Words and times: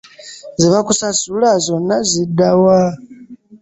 Ze 0.59 0.67
bakusasula 0.73 1.49
zonna 1.65 1.97
zidda 2.09 2.49
wa? 2.63 2.81